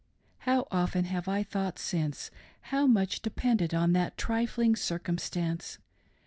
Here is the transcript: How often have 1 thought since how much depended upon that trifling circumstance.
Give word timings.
How 0.49 0.67
often 0.71 1.05
have 1.05 1.27
1 1.27 1.43
thought 1.43 1.77
since 1.77 2.31
how 2.73 2.87
much 2.87 3.21
depended 3.21 3.71
upon 3.71 3.93
that 3.93 4.17
trifling 4.17 4.75
circumstance. 4.75 5.77